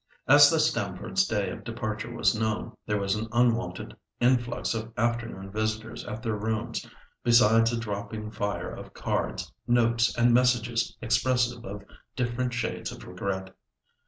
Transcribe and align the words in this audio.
As 0.27 0.49
the 0.49 0.57
Stamfords' 0.57 1.27
day 1.27 1.51
of 1.51 1.63
departure 1.63 2.11
was 2.11 2.33
known, 2.33 2.75
there 2.87 2.99
was 2.99 3.13
an 3.13 3.27
unwonted 3.31 3.95
influx 4.19 4.73
of 4.73 4.91
afternoon 4.97 5.51
visitors 5.51 6.03
at 6.05 6.23
their 6.23 6.35
rooms, 6.35 6.83
besides 7.23 7.71
a 7.71 7.77
dropping 7.77 8.31
fire 8.31 8.73
of 8.73 8.95
cards, 8.95 9.53
notes, 9.67 10.17
and 10.17 10.33
messages, 10.33 10.97
expressive 11.03 11.63
of 11.65 11.85
different 12.15 12.51
shades 12.51 12.91
of 12.91 13.03
regret. 13.05 13.55